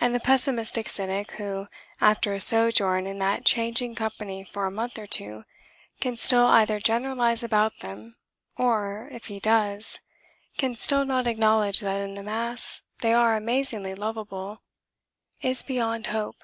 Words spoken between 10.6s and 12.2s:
still not acknowledge that in